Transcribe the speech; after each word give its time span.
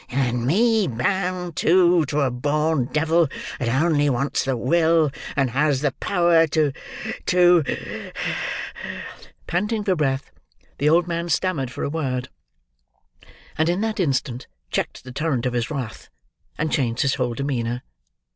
And 0.09 0.47
me 0.47 0.87
bound, 0.87 1.55
too, 1.55 2.07
to 2.07 2.21
a 2.21 2.31
born 2.31 2.85
devil 2.85 3.29
that 3.59 3.69
only 3.69 4.09
wants 4.09 4.43
the 4.43 4.57
will, 4.57 5.11
and 5.35 5.51
has 5.51 5.81
the 5.81 5.91
power 5.91 6.47
to, 6.47 6.71
to—" 7.27 8.11
Panting 9.45 9.83
for 9.83 9.95
breath, 9.95 10.31
the 10.79 10.89
old 10.89 11.07
man 11.07 11.29
stammered 11.29 11.69
for 11.69 11.83
a 11.83 11.89
word; 11.91 12.29
and 13.55 13.69
in 13.69 13.81
that 13.81 13.99
instant 13.99 14.47
checked 14.71 15.03
the 15.03 15.11
torrent 15.11 15.45
of 15.45 15.53
his 15.53 15.69
wrath, 15.69 16.09
and 16.57 16.71
changed 16.71 17.03
his 17.03 17.13
whole 17.13 17.35
demeanour. 17.35 17.83